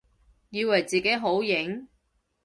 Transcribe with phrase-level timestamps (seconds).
[0.49, 1.87] 以為自己好型？